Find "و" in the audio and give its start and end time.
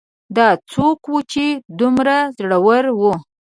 1.13-1.17, 2.99-3.01